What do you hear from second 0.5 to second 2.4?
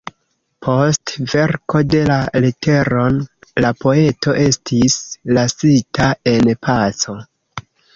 Post verko de la